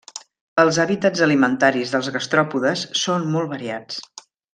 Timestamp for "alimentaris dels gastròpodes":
1.25-2.87